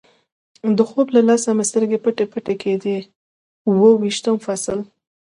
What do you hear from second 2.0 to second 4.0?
پټې پټې کېدې، اوه